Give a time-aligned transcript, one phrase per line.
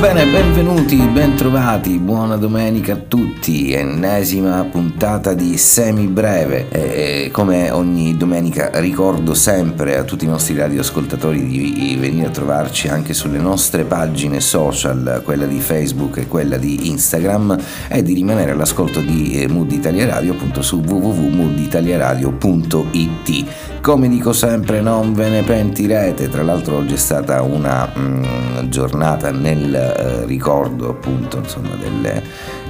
[0.00, 6.68] Bene, benvenuti, bentrovati, buona domenica a tutti, ennesima puntata di Semi Breve.
[6.70, 12.86] E, come ogni domenica ricordo sempre a tutti i nostri radioascoltatori di venire a trovarci
[12.86, 17.58] anche sulle nostre pagine social, quella di Facebook e quella di Instagram,
[17.88, 23.44] e di rimanere all'ascolto di eh, Mood Italia Radio appunto su www.mooditaliaradio.it.
[23.80, 29.32] Come dico sempre, non ve ne pentirete, tra l'altro oggi è stata una mm, giornata
[29.32, 32.22] nel eh, ricordo appunto insomma, delle,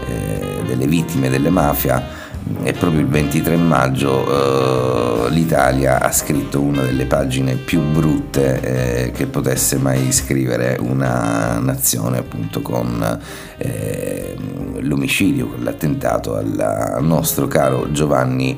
[0.07, 2.27] eh, delle, vittime delle mafia
[2.63, 8.61] e proprio il 23 maggio eh, l'Italia ha scritto una delle pagine più brutte
[9.07, 13.21] eh, che potesse mai scrivere una nazione appunto con
[13.59, 14.37] eh,
[14.81, 18.57] l'omicidio, con l'attentato al nostro caro Giovanni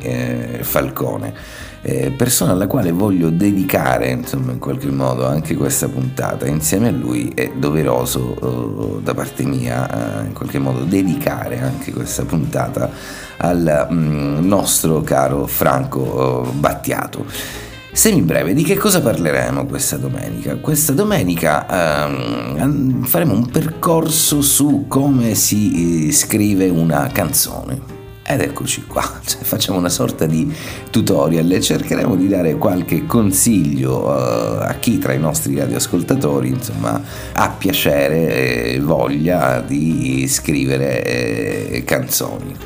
[0.60, 1.34] Falcone
[1.82, 6.92] eh, persona alla quale voglio dedicare insomma in qualche modo anche questa puntata insieme a
[6.92, 12.90] lui è doveroso eh, da parte mia eh, in qualche modo dedicare anche questa puntata
[13.38, 17.24] al mm, nostro caro Franco eh, Battiato
[17.92, 20.54] Semi breve, di che cosa parleremo questa domenica?
[20.58, 27.99] Questa domenica ehm, faremo un percorso su come si eh, scrive una canzone
[28.32, 30.52] ed eccoci qua, cioè, facciamo una sorta di
[30.90, 37.02] tutorial e cercheremo di dare qualche consiglio uh, a chi tra i nostri radioascoltatori insomma,
[37.32, 42.56] ha piacere e voglia di scrivere eh, canzoni.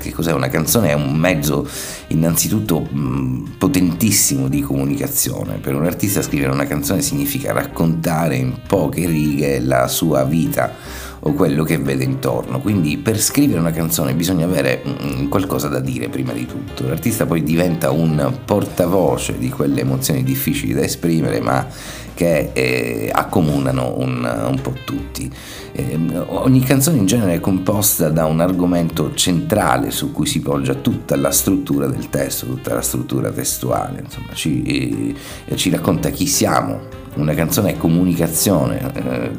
[0.00, 0.90] Che cos'è una canzone?
[0.90, 1.68] È un mezzo
[2.08, 5.58] innanzitutto mh, potentissimo di comunicazione.
[5.58, 10.72] Per un artista scrivere una canzone significa raccontare in poche righe la sua vita
[11.20, 12.60] o quello che vede intorno.
[12.60, 16.86] Quindi per scrivere una canzone bisogna avere mm, qualcosa da dire prima di tutto.
[16.86, 21.66] L'artista poi diventa un portavoce di quelle emozioni difficili da esprimere ma
[22.14, 25.30] che eh, accomunano un, un, po' tutti.
[25.72, 30.74] Eh, ogni canzone in genere è composta da un argomento centrale su cui si poggia
[30.74, 35.14] tutta la struttura del testo, tutta la struttura testuale, insomma ci,
[35.46, 39.30] eh, ci racconta chi siamo, una canzone è comunicazione, eh,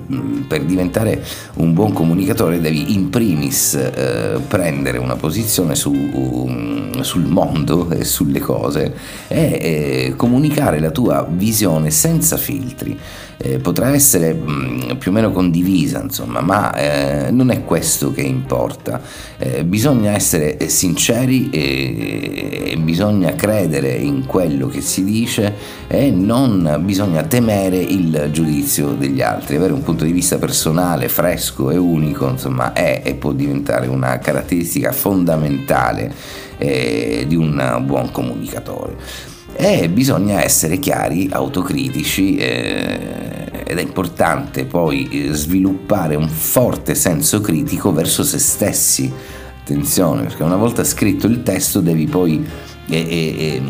[0.48, 1.24] per diventare
[1.56, 8.04] un buon comunicatore devi in primis eh, prendere una posizione su, um, sul mondo e
[8.04, 8.94] sulle cose
[9.28, 9.38] e
[10.10, 13.00] eh, comunicare la tua visione senza filtri
[13.60, 16.76] potrà essere mm, più o meno condivisa, insomma, ma
[17.32, 19.02] non è questo che importa.
[19.66, 25.56] Bisogna essere sinceri e, bisogna credere in quello che si dice
[25.88, 29.56] e non bisogna temere il giudizio degli altri.
[29.56, 34.18] Avere un punto di vista personale, fresco e unico, insomma, è e può diventare una
[34.20, 36.14] caratteristica fondamentale
[36.58, 45.08] eh, di un buon comunicatore e bisogna essere chiari, autocritici eh, ed è importante poi
[45.10, 49.12] eh, sviluppare un forte senso critico verso se stessi.
[49.62, 52.44] Attenzione, perché una volta scritto il testo devi poi
[52.88, 53.62] e, e,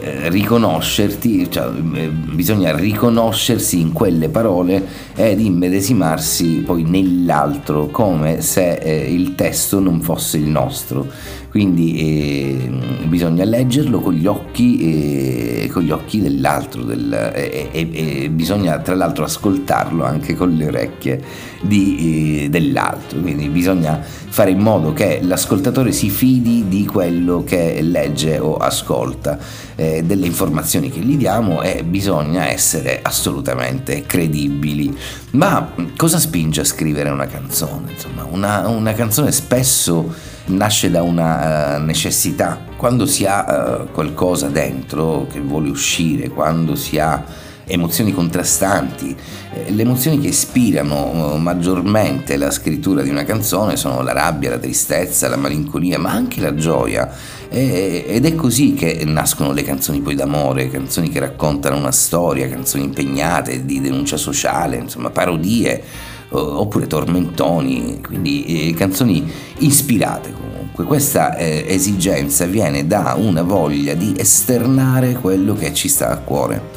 [0.00, 8.74] e, riconoscerti, cioè, eh, bisogna riconoscersi in quelle parole ed immedesimarsi poi nell'altro come se
[8.74, 11.06] eh, il testo non fosse il nostro
[11.50, 12.70] quindi eh,
[13.06, 18.94] bisogna leggerlo con gli occhi, eh, con gli occhi dell'altro del, eh, e bisogna tra
[18.94, 21.22] l'altro ascoltarlo anche con le orecchie
[21.62, 27.80] di, eh, dell'altro, quindi bisogna fare in modo che l'ascoltatore si fidi di quello che
[27.82, 29.38] legge o ascolta,
[29.74, 34.96] eh, delle informazioni che gli diamo e bisogna essere assolutamente credibili.
[35.30, 37.92] Ma cosa spinge a scrivere una canzone?
[37.92, 42.58] Insomma, una, una canzone spesso nasce da una uh, necessità.
[42.76, 47.24] Quando si ha uh, qualcosa dentro che vuole uscire, quando si ha
[47.70, 49.14] emozioni contrastanti,
[49.52, 54.58] eh, le emozioni che ispirano maggiormente la scrittura di una canzone sono la rabbia, la
[54.58, 57.10] tristezza, la malinconia, ma anche la gioia.
[57.50, 62.84] Ed è così che nascono le canzoni poi d'amore, canzoni che raccontano una storia, canzoni
[62.84, 65.82] impegnate di denuncia sociale, insomma parodie
[66.30, 70.84] oppure tormentoni, quindi eh, canzoni ispirate comunque.
[70.84, 76.76] Questa eh, esigenza viene da una voglia di esternare quello che ci sta a cuore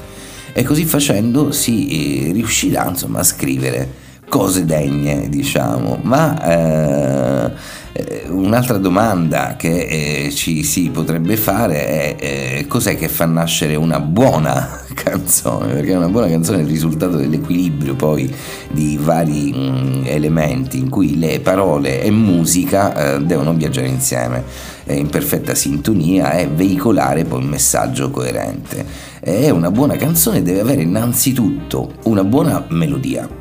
[0.53, 4.00] e così facendo si eh, riuscirà insomma a scrivere
[4.31, 7.51] cose degne, diciamo, ma eh,
[7.93, 13.75] eh, un'altra domanda che eh, ci si potrebbe fare è eh, cos'è che fa nascere
[13.75, 15.73] una buona canzone?
[15.73, 18.33] Perché una buona canzone è il risultato dell'equilibrio poi
[18.71, 24.43] di vari mh, mm, elementi in cui le parole e musica eh, devono viaggiare insieme
[24.88, 28.85] in perfetta sintonia e veicolare poi un messaggio coerente.
[29.19, 33.40] E una buona canzone deve avere innanzitutto una buona melodia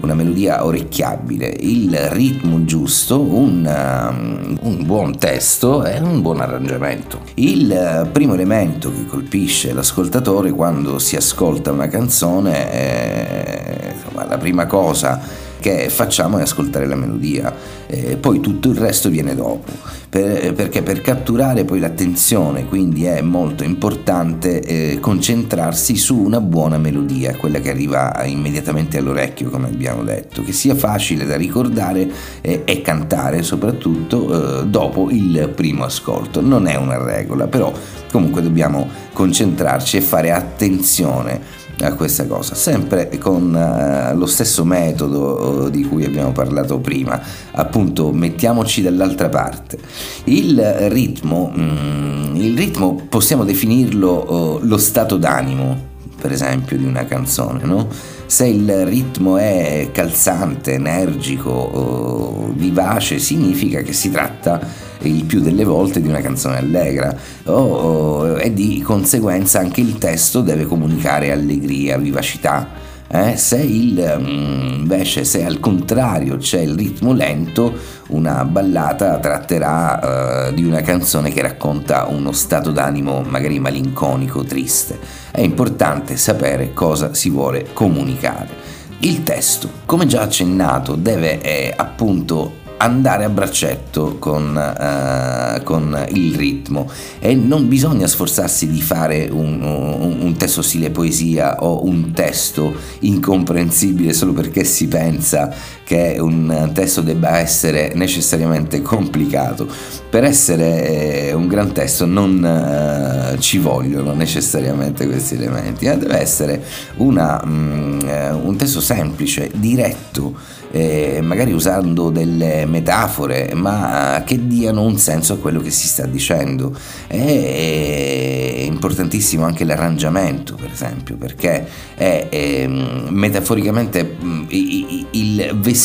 [0.00, 7.20] una melodia orecchiabile, il ritmo giusto, un, um, un buon testo e un buon arrangiamento.
[7.34, 14.66] Il primo elemento che colpisce l'ascoltatore quando si ascolta una canzone è insomma, la prima
[14.66, 15.20] cosa
[15.58, 17.52] che facciamo è ascoltare la melodia,
[17.86, 19.72] eh, poi tutto il resto viene dopo,
[20.16, 26.78] per, perché per catturare poi l'attenzione quindi è molto importante eh, concentrarsi su una buona
[26.78, 32.10] melodia, quella che arriva immediatamente all'orecchio come abbiamo detto, che sia facile da ricordare
[32.40, 37.70] eh, e cantare soprattutto eh, dopo il primo ascolto, non è una regola, però
[38.10, 45.68] comunque dobbiamo concentrarci e fare attenzione a questa cosa, sempre con uh, lo stesso metodo
[45.68, 47.20] di cui abbiamo parlato prima,
[47.52, 49.78] appunto mettiamoci dall'altra parte.
[50.24, 57.04] Il ritmo, mm, il ritmo possiamo definirlo uh, lo stato d'animo, per esempio, di una
[57.04, 57.88] canzone, no?
[58.26, 64.60] Se il ritmo è calzante, energico, vivace, significa che si tratta
[65.02, 70.40] il più delle volte di una canzone allegra oh, e di conseguenza anche il testo
[70.40, 72.68] deve comunicare allegria, vivacità.
[73.08, 77.72] Eh, se il, mm, invece se al contrario c'è il ritmo lento,
[78.08, 84.98] una ballata tratterà uh, di una canzone che racconta uno stato d'animo magari malinconico, triste.
[85.30, 88.64] È importante sapere cosa si vuole comunicare.
[89.00, 96.34] Il testo, come già accennato, deve eh, appunto andare a braccetto con, uh, con, il
[96.34, 96.90] ritmo.
[97.18, 102.74] E non bisogna sforzarsi di fare un, un, un, testo stile poesia o un testo
[103.00, 105.54] incomprensibile solo perché si pensa
[105.86, 109.68] che un testo debba essere necessariamente complicato.
[110.10, 115.96] Per essere eh, un gran testo non uh, ci vogliono necessariamente questi elementi, eh?
[115.96, 116.60] deve essere
[116.96, 118.00] una, um,
[118.42, 120.34] un testo semplice, diretto
[120.72, 126.04] eh, magari usando delle metafore, ma che diano un senso a quello che si sta
[126.06, 126.76] dicendo.
[127.06, 135.75] È importantissimo anche l'arrangiamento, per esempio, perché è, è metaforicamente mm, il vestito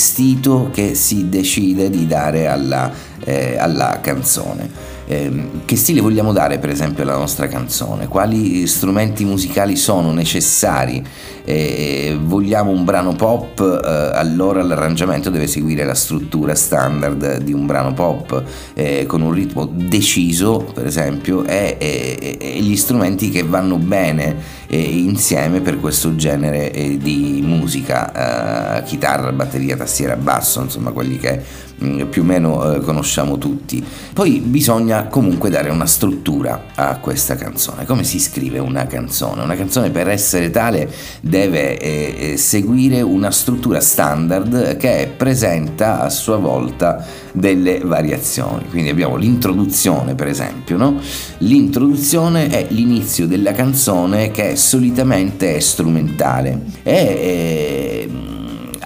[0.71, 2.91] che si decide di dare alla,
[3.23, 4.90] eh, alla canzone.
[5.11, 8.07] Eh, che stile vogliamo dare per esempio alla nostra canzone?
[8.07, 11.03] Quali strumenti musicali sono necessari?
[11.43, 13.59] Eh, vogliamo un brano pop?
[13.59, 18.41] Eh, allora l'arrangiamento deve seguire la struttura standard di un brano pop
[18.73, 24.37] eh, con un ritmo deciso per esempio e, e, e gli strumenti che vanno bene
[24.67, 31.69] eh, insieme per questo genere eh, di musica, chitarra, batteria, tastiera, basso, insomma quelli che
[32.09, 33.83] più o meno conosciamo tutti.
[34.13, 37.85] Poi bisogna comunque dare una struttura a questa canzone.
[37.85, 39.41] Come si scrive una canzone?
[39.43, 40.89] Una canzone per essere tale
[41.21, 48.67] deve eh, eh, seguire una struttura standard che presenta a sua volta delle variazioni.
[48.69, 50.99] Quindi abbiamo l'introduzione, per esempio, no?
[51.39, 56.59] L'introduzione è l'inizio della canzone che solitamente è strumentale.
[56.83, 58.30] E, eh,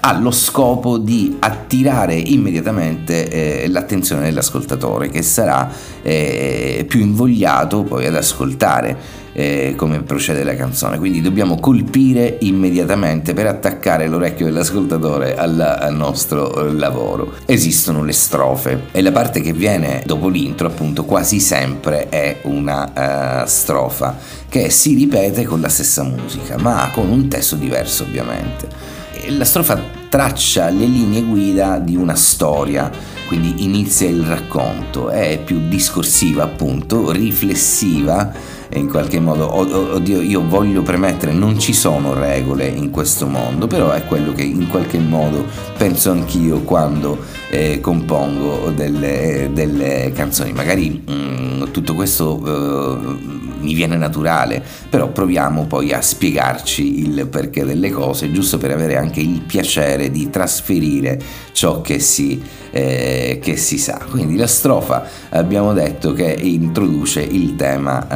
[0.06, 5.68] ha lo scopo di attirare immediatamente eh, l'attenzione dell'ascoltatore che sarà
[6.04, 11.00] eh, più invogliato poi ad ascoltare eh, come procede la canzone.
[11.00, 17.34] Quindi dobbiamo colpire immediatamente per attaccare l'orecchio dell'ascoltatore al, al nostro lavoro.
[17.48, 23.42] Esistono le strofe e la parte che viene dopo l'intro appunto quasi sempre è una
[23.42, 24.16] uh, strofa
[24.48, 28.96] che si ripete con la stessa musica ma con un testo diverso ovviamente
[29.30, 32.90] la strofa traccia le linee guida di una storia,
[33.28, 38.32] quindi inizia il racconto, è più discorsiva appunto, riflessiva
[38.74, 43.92] in qualche modo, oddio io voglio premettere, non ci sono regole in questo mondo, però
[43.92, 45.46] è quello che in qualche modo
[45.78, 47.20] penso anch'io quando
[47.50, 52.42] eh, compongo delle, delle, canzoni, magari mm, tutto questo...
[52.46, 58.72] Eh, mi viene naturale, però proviamo poi a spiegarci il perché delle cose, giusto per
[58.72, 61.20] avere anche il piacere di trasferire
[61.52, 64.00] ciò che si, eh, che si sa.
[64.10, 68.08] Quindi la strofa abbiamo detto che introduce il tema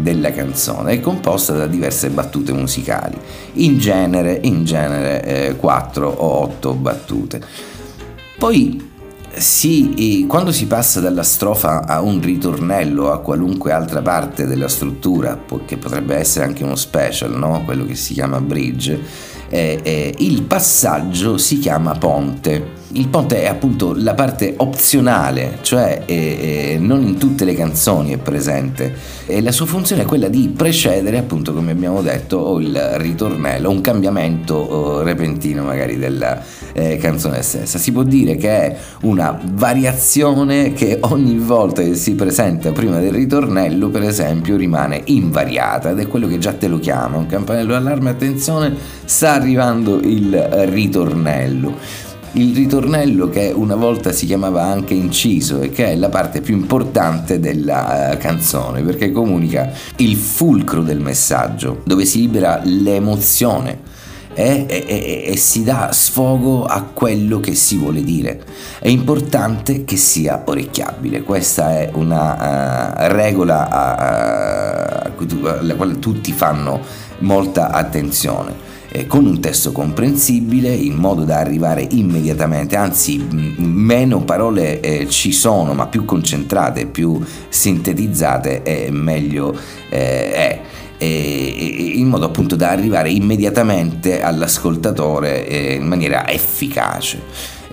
[0.00, 3.16] della canzone, è composta da diverse battute musicali,
[3.54, 7.40] in genere, in genere eh, 4 o 8 battute.
[8.38, 8.90] Poi
[9.34, 15.38] si, quando si passa dalla strofa a un ritornello, a qualunque altra parte della struttura,
[15.64, 17.62] che potrebbe essere anche uno special, no?
[17.64, 19.00] quello che si chiama bridge,
[19.48, 22.80] eh, eh, il passaggio si chiama ponte.
[22.94, 28.12] Il ponte è appunto la parte opzionale, cioè eh, eh, non in tutte le canzoni
[28.12, 28.94] è presente.
[29.24, 33.80] E la sua funzione è quella di precedere appunto come abbiamo detto il ritornello, un
[33.80, 36.42] cambiamento repentino magari della
[36.74, 37.78] eh, canzone stessa.
[37.78, 43.12] Si può dire che è una variazione che ogni volta che si presenta prima del
[43.12, 47.72] ritornello per esempio rimane invariata ed è quello che già te lo chiama, un campanello
[47.72, 50.36] d'allarme, attenzione, sta arrivando il
[50.68, 56.40] ritornello il ritornello che una volta si chiamava anche inciso e che è la parte
[56.40, 63.90] più importante della uh, canzone perché comunica il fulcro del messaggio dove si libera l'emozione
[64.34, 68.42] e, e, e, si dà sfogo a quello che si vuole dire.
[68.78, 75.12] È importante che sia orecchiabile, questa è una uh, regola a, a,
[75.58, 76.80] alla quale tutti fanno
[77.18, 84.80] molta attenzione eh, con un testo comprensibile in modo da arrivare immediatamente, anzi meno parole
[84.80, 87.18] eh, ci sono ma più concentrate, più
[87.48, 89.56] sintetizzate e meglio
[89.88, 90.60] eh, è
[91.04, 97.20] in modo appunto da arrivare immediatamente all'ascoltatore eh, in maniera efficace.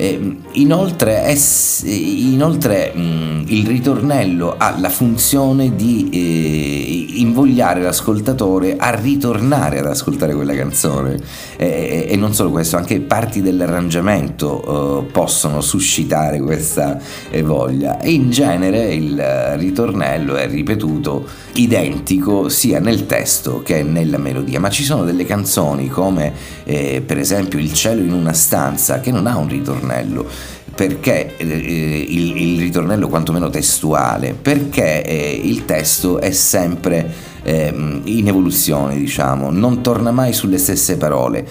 [0.01, 9.79] Eh, inoltre, es, inoltre il ritornello ha la funzione di eh, invogliare l'ascoltatore a ritornare
[9.79, 11.19] ad ascoltare quella canzone.
[11.57, 16.97] E non solo questo, anche parti dell'arrangiamento eh, possono suscitare questa
[17.29, 17.99] eh, voglia.
[17.99, 19.21] E in genere il
[19.57, 25.89] ritornello è ripetuto identico sia nel testo che nella melodia, ma ci sono delle canzoni
[25.89, 26.31] come
[26.63, 30.27] per esempio Il cielo in una stanza che non ha un ritornello ritornello.
[30.73, 34.33] Perché eh, il, il, ritornello quantomeno testuale?
[34.39, 37.11] Perché eh, il testo è sempre
[37.43, 41.47] eh, in evoluzione diciamo non torna mai sulle stesse parole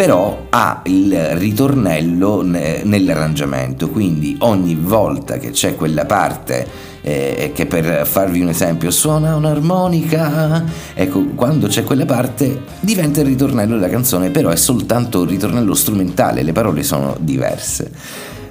[0.00, 6.66] però ha il ritornello nell'arrangiamento quindi ogni volta che c'è quella parte
[7.02, 10.64] eh, che per farvi un esempio suona un'armonica,
[10.94, 15.74] ecco, quando c'è quella parte diventa il ritornello della canzone, però è soltanto un ritornello
[15.74, 17.90] strumentale, le parole sono diverse.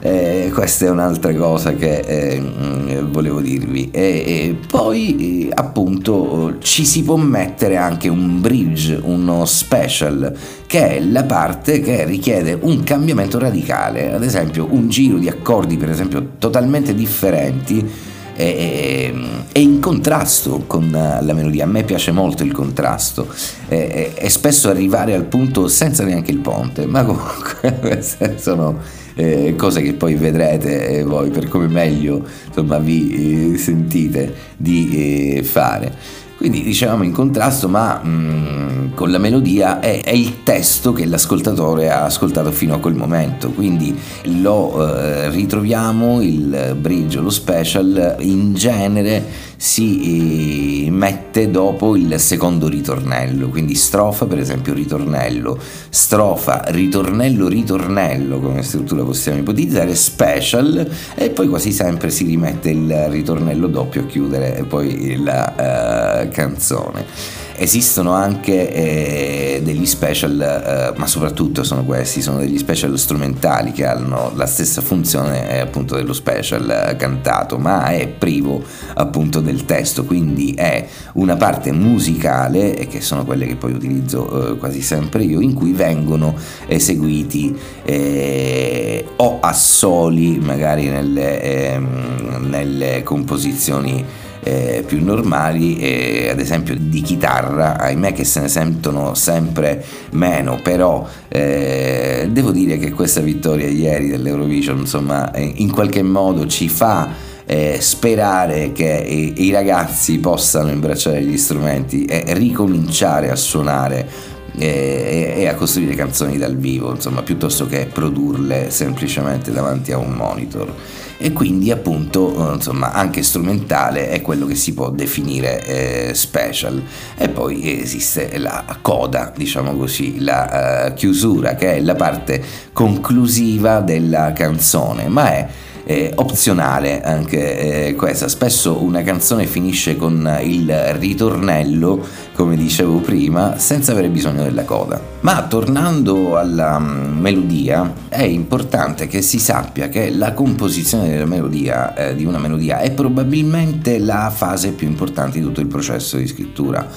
[0.01, 3.89] Eh, questa è un'altra cosa che eh, volevo dirvi.
[3.91, 10.33] E, e poi, appunto, ci si può mettere anche un bridge, uno special,
[10.67, 15.77] che è la parte che richiede un cambiamento radicale, ad esempio un giro di accordi,
[15.77, 18.08] per esempio, totalmente differenti
[18.39, 19.11] è,
[19.51, 21.65] è, in contrasto con la melodia.
[21.65, 23.27] A me piace molto il contrasto
[23.67, 28.01] e, spesso arrivare al punto senza neanche il ponte, ma comunque
[28.37, 28.77] sono
[29.15, 35.43] eh, cose che poi vedrete voi per come meglio insomma, vi eh, sentite di eh,
[35.43, 35.93] fare.
[36.39, 41.89] Quindi dicevamo in contrasto, ma mm, con la melodia è, è, il testo che l'ascoltatore
[41.89, 43.49] ha ascoltato fino a quel momento.
[43.49, 43.93] Quindi
[44.23, 52.69] lo eh, ritroviamo, il bridge, lo special, in genere si eh, mette dopo il secondo
[52.69, 53.49] ritornello.
[53.49, 61.49] Quindi strofa, per esempio, ritornello, strofa, ritornello, ritornello, come struttura possiamo ipotizzare, special, e poi
[61.49, 67.47] quasi sempre si rimette il ritornello doppio a chiudere poi la uh, canzone.
[67.61, 73.85] Esistono anche eh, degli special, eh, ma soprattutto sono questi, sono degli special strumentali che
[73.85, 78.63] hanno la stessa funzione eh, appunto dello special eh, cantato, ma è privo
[78.93, 84.53] appunto del testo, quindi è una parte musicale, e che sono quelle che poi utilizzo
[84.53, 86.35] eh, quasi sempre io, in cui vengono
[86.65, 96.75] eseguiti eh, o assoli magari nelle, ehm, nelle composizioni eh, più normali, eh, ad esempio
[96.77, 103.21] di chitarra, ahimè che se ne sentono sempre meno, però eh, devo dire che questa
[103.21, 109.51] vittoria ieri dell'Eurovision insomma eh, in qualche modo ci fa eh, sperare che i, i,
[109.51, 116.57] ragazzi possano imbracciare gli strumenti e ricominciare a suonare e, e, a costruire canzoni dal
[116.57, 120.73] vivo, insomma, piuttosto che produrle semplicemente davanti a un monitor.
[121.21, 126.81] E quindi appunto eh, insomma anche strumentale è quello che si può definire eh, special.
[127.17, 133.81] E poi esiste la coda diciamo così la uh, chiusura che è la parte conclusiva
[133.81, 135.47] della canzone ma è
[135.89, 138.27] eh, opzionale anche eh, questa.
[138.27, 142.05] Spesso una canzone finisce con il ritornello,
[142.35, 145.01] come dicevo prima, senza avere bisogno della coda.
[145.21, 151.95] Ma tornando alla um, melodia, è importante che si sappia che la composizione della melodia,
[151.95, 156.27] eh, di una melodia è probabilmente la fase più importante di tutto il processo di
[156.27, 156.87] scrittura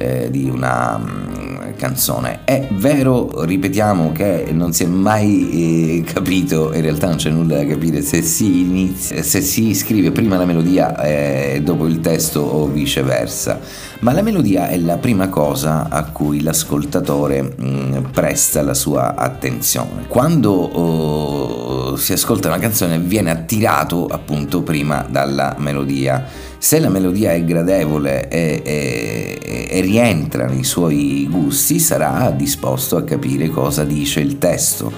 [0.00, 2.40] eh, di una um, canzone.
[2.44, 7.56] È vero, ripetiamo, che non si è mai eh, capito, in realtà non c'è nulla
[7.56, 12.00] da capire, se si, inizia, se si scrive prima la melodia e eh, dopo il
[12.00, 13.60] testo o viceversa.
[14.00, 19.14] Ma la melodia è la prima cosa a cui l'ascoltatore mh, mm, presta la sua
[19.14, 20.06] attenzione.
[20.08, 27.32] Quando oh, si ascolta una canzone viene attirato appunto prima dalla melodia se la melodia
[27.32, 34.20] è gradevole e, e, e, rientra nei suoi gusti, sarà disposto a capire cosa dice
[34.20, 34.92] il testo.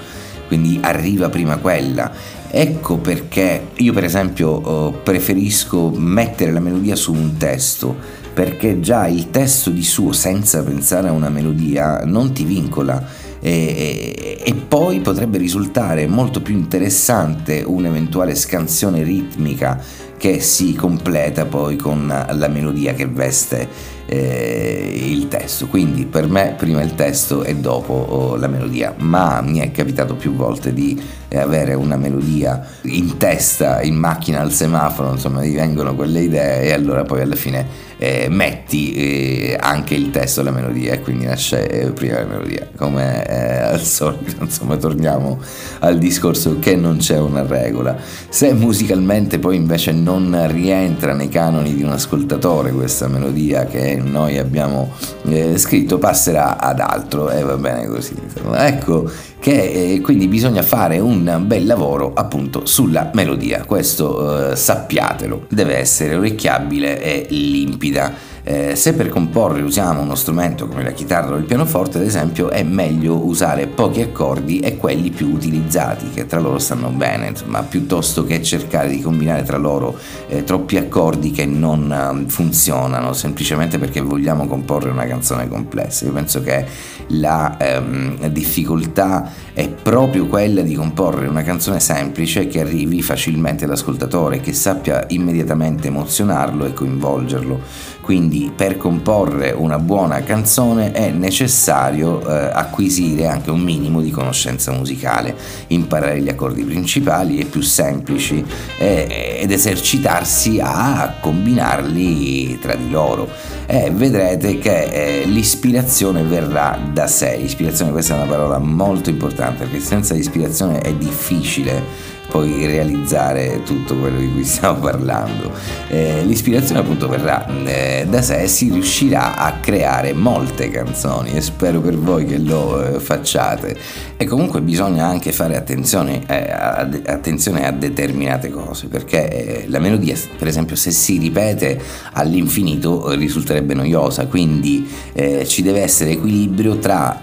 [0.45, 2.11] Quindi arriva prima quella.
[2.51, 7.95] Ecco perché io per esempio oh, preferisco mettere la melodia su un testo,
[8.33, 13.21] perché già il testo di suo, senza pensare a una melodia, non ti vincola.
[13.39, 19.81] E, e, poi potrebbe risultare molto più interessante un'eventuale scansione ritmica
[20.23, 23.67] che si completa poi con la melodia che veste
[24.05, 25.67] eh, il testo.
[25.67, 30.15] Quindi per me prima il testo e dopo oh, la melodia, ma mi è capitato
[30.15, 35.53] più volte di eh, avere una melodia in testa, in macchina al semaforo, insomma, mi
[35.53, 40.43] vengono quelle idee e allora poi alla fine eh, metti eh, anche il testo e
[40.43, 42.69] la melodia e quindi nasce eh, prima la melodia.
[42.75, 45.39] Come al solito insomma torniamo
[45.79, 47.97] al discorso che non c'è una regola.
[48.29, 50.12] Se musicalmente poi invece non
[50.47, 54.91] rientra nei canoni di un ascoltatore questa melodia che noi abbiamo
[55.25, 58.15] eh, scritto passerà ad altro e va bene così
[58.55, 59.09] ecco
[59.43, 65.75] che eh, quindi bisogna fare un bel lavoro appunto sulla melodia, questo eh, sappiatelo, deve
[65.75, 68.31] essere orecchiabile e limpida.
[68.45, 72.49] Eh, se per comporre usiamo uno strumento come la chitarra o il pianoforte, ad esempio,
[72.49, 77.61] è meglio usare pochi accordi e quelli più utilizzati, che tra loro stanno bene, insomma,
[77.61, 79.97] piuttosto che cercare di combinare tra loro
[80.27, 86.05] eh, troppi accordi che non uh, funzionano semplicemente perché vogliamo comporre una canzone complessa.
[86.05, 86.65] Io penso che
[87.07, 94.41] la ehm, difficoltà è proprio quella di comporre una canzone semplice che arrivi facilmente all'ascoltatore,
[94.41, 97.92] che sappia immediatamente emozionarlo e coinvolgerlo.
[98.03, 104.73] Quindi per comporre una buona canzone è necessario eh, acquisire anche un minimo di conoscenza
[104.73, 105.33] musicale,
[105.67, 108.43] imparare gli accordi principali e più semplici
[108.77, 113.29] eh, ed esercitarsi a combinarli tra di loro.
[113.65, 117.37] E vedrete che eh, l'ispirazione verrà da sé.
[117.37, 123.95] L'ispirazione, questa è una parola molto importante perché senza ispirazione è difficile poi realizzare tutto
[123.95, 125.51] quello di cui stiamo parlando.
[125.87, 131.41] Eh, l'ispirazione appunto verrà eh, da sé e si riuscirà a creare molte canzoni e
[131.41, 133.77] spero per voi che lo eh, facciate.
[134.17, 139.77] E comunque bisogna anche fare attenzione, eh, a, attenzione a determinate cose perché eh, la
[139.77, 141.79] melodia per esempio se si ripete
[142.13, 147.19] all'infinito risulterebbe noiosa, quindi eh, ci deve essere equilibrio tra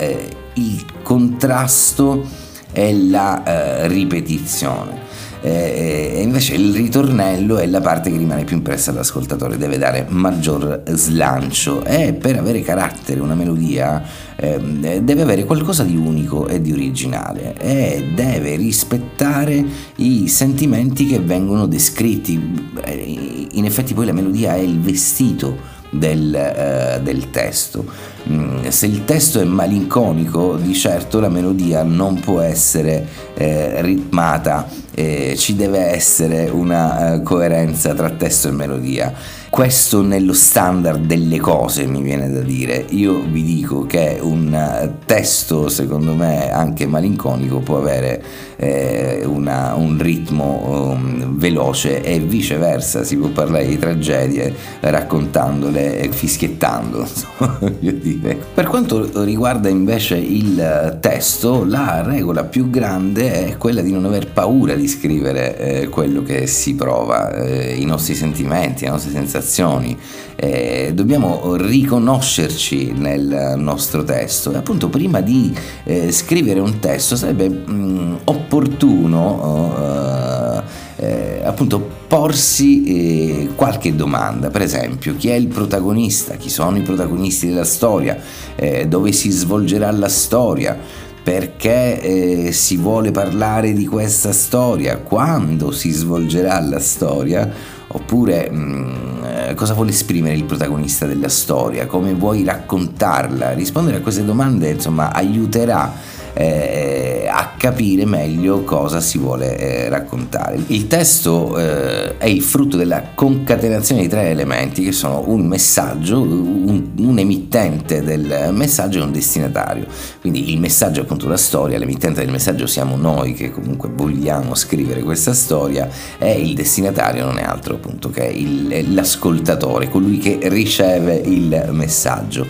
[0.55, 5.09] il contrasto è la eh, ripetizione.
[5.42, 10.04] Eh, e invece il ritornello è la parte che rimane più impressa all'ascoltatore, deve dare
[10.06, 14.02] maggior slancio e per avere carattere una melodia
[14.37, 14.59] eh,
[15.02, 19.64] deve avere qualcosa di unico e di originale e deve rispettare
[19.96, 22.68] i sentimenti che vengono descritti.
[22.85, 27.85] Eh, in effetti poi la melodia è il vestito del, eh, del testo.
[28.29, 34.68] Mm, se il testo è malinconico, di certo la melodia non può essere eh, ritmata,
[34.94, 39.12] eh, ci deve essere una eh, coerenza tra testo e melodia.
[39.51, 42.87] Questo nello standard delle cose mi viene da dire.
[42.91, 48.23] Io vi dico che un eh, testo, secondo me, anche malinconico, può avere
[48.55, 56.13] eh, una, un ritmo um, veloce e viceversa, si può parlare di tragedie raccontandole e
[56.13, 57.09] fischiettando.
[58.55, 64.29] Per quanto riguarda invece il testo, la regola più grande è quella di non aver
[64.29, 69.39] paura di scrivere eh, quello che si prova, eh, i nostri sentimenti, le nostre sensazioni
[69.40, 69.96] sensazioni,
[70.37, 74.53] eh, dobbiamo riconoscerci nel nostro testo.
[74.53, 81.98] E appunto prima di eh, scrivere un testo sarebbe mh, mm, opportuno eh, eh, appunto
[82.07, 87.64] porsi eh, qualche domanda, per esempio chi è il protagonista, chi sono i protagonisti della
[87.64, 88.18] storia,
[88.55, 90.79] eh, dove si svolgerà la storia?
[91.22, 97.53] Perché eh, si vuole parlare di questa storia, quando si svolgerà la storia,
[97.92, 103.53] oppure mh, mm, eh, cosa vuole esprimere il protagonista della storia, come vuoi raccontarla.
[103.53, 105.92] Rispondere a queste domande insomma aiuterà
[106.33, 110.59] eh, a capire meglio cosa si vuole eh, raccontare.
[110.69, 116.21] Il testo eh, è il frutto della concatenazione di tre elementi che sono un messaggio,
[116.21, 119.87] un, un emittente del messaggio e un destinatario.
[120.21, 124.55] Quindi il messaggio è appunto la storia, l'emittente del messaggio siamo noi che comunque vogliamo
[124.55, 125.88] scrivere questa storia
[126.19, 132.47] e il destinatario non è altro appunto che il, l'ascoltatore, colui che riceve il messaggio.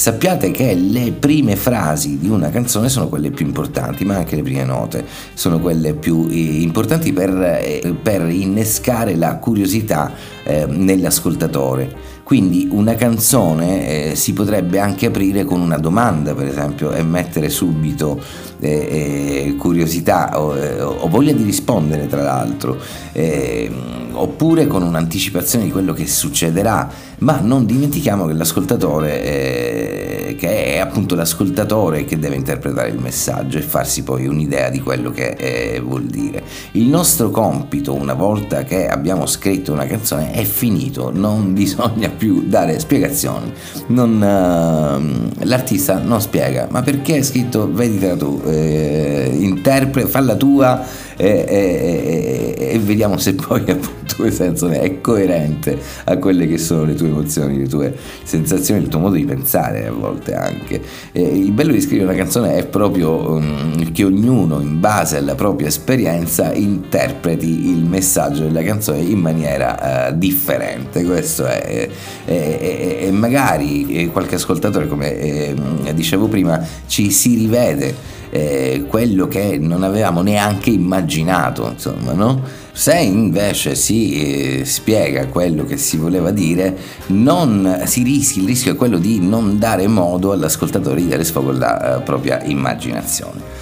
[0.00, 4.42] Sappiate che le prime frasi di una canzone sono quelle più importanti, ma anche le
[4.42, 10.10] prime note sono quelle più eh, importanti per, eh, per innescare la curiosità
[10.42, 11.94] eh, nell'ascoltatore.
[12.22, 17.50] Quindi una canzone eh, si potrebbe anche aprire con una domanda, per esempio, e mettere
[17.50, 18.22] subito
[18.60, 22.78] eh, eh, curiosità o, eh, o, voglia di rispondere, tra l'altro,
[23.12, 27.08] ehm, oppure con un'anticipazione di quello che succederà.
[27.20, 33.58] Ma non dimentichiamo che l'ascoltatore, eh, che è appunto l'ascoltatore che deve interpretare il messaggio
[33.58, 36.42] e farsi poi un'idea di quello che eh, vuol dire.
[36.72, 42.44] Il nostro compito, una volta che abbiamo scritto una canzone, è finito, non bisogna più
[42.46, 43.52] dare spiegazioni.
[43.88, 50.84] Non, uh, l'artista non spiega, ma perché hai scritto veditela tu, eh, interpreta, falla tua
[51.16, 56.84] e, e, e, e, vediamo se poi appunto questa è coerente a quelle che sono
[56.84, 60.80] le tue emozioni, le tue sensazioni, il tuo modo di pensare a volte anche.
[61.12, 65.68] Il bello di scrivere una canzone è proprio um, che ognuno in base alla propria
[65.68, 71.04] esperienza interpreti il messaggio della canzone in maniera uh, differente.
[71.04, 71.88] Questo è,
[72.24, 75.54] e magari qualche ascoltatore, come eh,
[75.94, 82.42] dicevo prima, ci si rivede eh, quello che non avevamo neanche immaginato, insomma, no?
[82.72, 86.76] Se invece si eh, spiega quello che si voleva dire,
[87.08, 91.50] non, si rischia, il rischio è quello di non dare modo all'ascoltatore di dare sfogo
[91.50, 93.58] alla eh, propria immaginazione.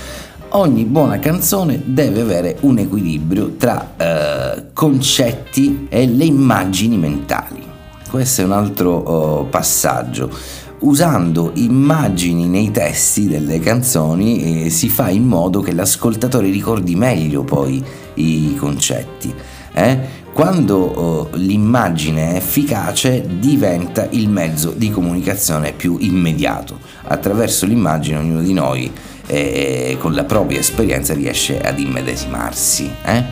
[0.51, 7.63] Ogni buona canzone deve avere un equilibrio tra eh, concetti e le immagini mentali.
[8.09, 10.31] Questo è un altro oh, passaggio
[10.81, 17.43] usando immagini nei testi delle canzoni eh, si fa in modo che l'ascoltatore ricordi meglio
[17.43, 17.83] poi
[18.15, 19.35] i concetti.
[19.73, 20.27] Eh?
[20.33, 26.79] Quando oh, l'immagine è efficace diventa il mezzo di comunicazione più immediato.
[27.05, 28.91] Attraverso l'immagine ognuno di noi
[29.27, 32.89] eh, con la propria esperienza riesce ad immedesimarsi.
[33.05, 33.25] Eh?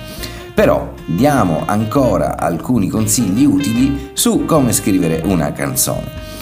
[0.52, 6.35] Però diamo ancora alcuni consigli utili su come scrivere una canzone.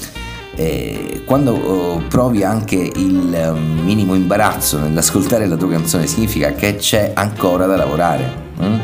[0.57, 6.77] Eh, quando oh, provi anche il um, minimo imbarazzo nell'ascoltare la tua canzone significa che
[6.77, 8.43] c'è ancora da lavorare.
[8.59, 8.79] Hm?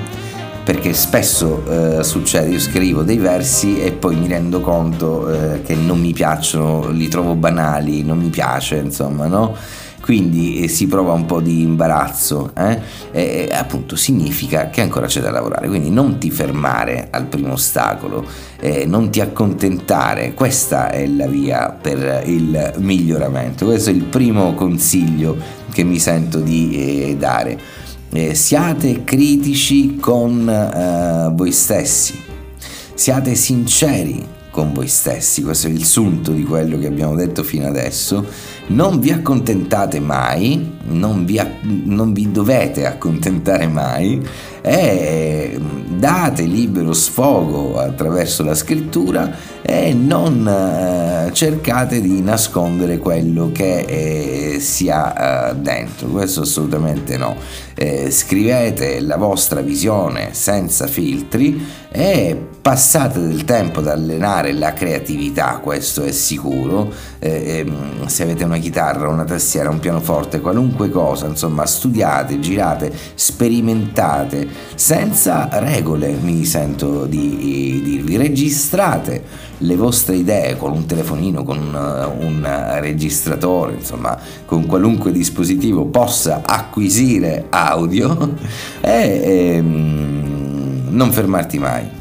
[0.64, 1.64] Perché spesso
[1.98, 6.12] eh, succede, io scrivo dei versi e poi mi rendo conto eh, che non mi
[6.12, 9.56] piacciono, li trovo banali, non mi piace, insomma, no?
[10.00, 12.80] Quindi eh, si prova un po' di imbarazzo, eh?
[13.12, 18.24] e, appunto significa che ancora c'è da lavorare, quindi non ti fermare al primo ostacolo,
[18.58, 24.54] eh, non ti accontentare, questa è la via per il miglioramento, questo è il primo
[24.54, 25.36] consiglio
[25.72, 27.58] che mi sento di eh, dare.
[28.12, 32.20] Eh, siate critici con eh, voi stessi,
[32.94, 37.66] siate sinceri con voi stessi, questo è il sunto di quello che abbiamo detto fino
[37.66, 38.26] adesso,
[38.68, 41.40] non vi accontentate mai, non vi,
[41.84, 44.20] non vi dovete accontentare mai
[44.62, 45.58] e
[45.88, 54.61] date libero sfogo attraverso la scrittura e non eh, cercate di nascondere quello che eh,
[54.61, 57.37] si ha eh, dentro, questo assolutamente no.
[58.11, 66.03] Scrivete la vostra visione senza filtri e passate del tempo ad allenare la creatività, questo
[66.03, 66.92] è sicuro.
[67.18, 72.92] Eh, ehm, se avete una chitarra, una tastiera, un pianoforte, qualunque cosa, insomma, studiate, girate,
[73.14, 78.16] sperimentate senza regole, mi sento di dirvi.
[78.16, 85.87] Registrate le vostre idee con un telefonino, con un, un registratore, insomma, con qualunque dispositivo
[85.87, 88.37] possa acquisire audio
[88.81, 91.99] e ehm, non fermarti mai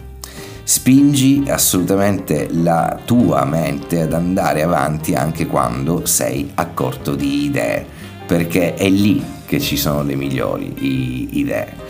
[0.70, 7.84] spingi assolutamente la tua mente ad andare avanti anche quando sei a corto di idee,
[8.28, 10.76] perché è lì che ci sono le migliori
[11.40, 11.89] idee.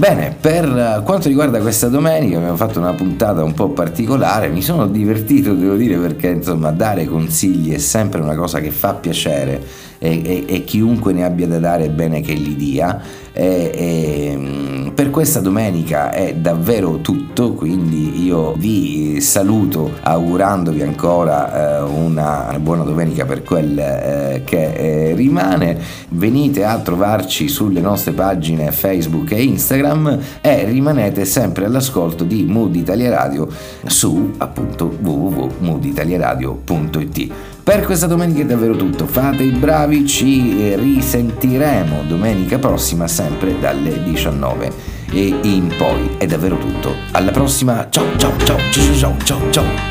[0.00, 4.86] Bene, per quanto riguarda questa domenica abbiamo fatto una puntata un po' particolare, mi sono
[4.86, 9.62] divertito devo dire perché insomma dare consigli è sempre una cosa che fa piacere
[9.98, 12.98] e, e, e chiunque ne abbia da dare è bene che li dia
[13.32, 21.78] E, e, mm, per questa domenica è davvero tutto, quindi io vi saluto augurandovi ancora
[21.78, 25.78] eh, una buona domenica per quel eh, che eh, rimane.
[26.10, 32.74] Venite a trovarci sulle nostre pagine Facebook e Instagram e rimanete sempre all'ascolto di Mood
[32.74, 33.48] Italia Radio
[33.86, 37.32] su appunto www.mooditaliaradio.it.
[37.70, 44.02] Per questa domenica è davvero tutto, fate i bravi, ci risentiremo domenica prossima sempre dalle
[44.02, 44.72] 19
[45.12, 46.16] e in poi.
[46.18, 46.92] È davvero tutto.
[47.12, 49.89] Alla prossima, ciao ciao ciao ciao ciao ciao ciao.